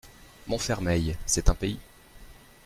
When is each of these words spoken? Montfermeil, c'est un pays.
Montfermeil, 0.47 1.15
c'est 1.27 1.47
un 1.47 1.53
pays. 1.53 1.77